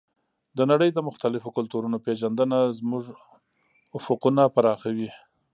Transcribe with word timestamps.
د 0.57 0.59
نړۍ 0.71 0.89
د 0.93 0.99
مختلفو 1.09 1.49
کلتورونو 1.57 1.97
پېژندنه 2.05 2.57
زموږ 2.79 3.03
افقونه 3.97 4.43
پراخوي. 4.55 5.09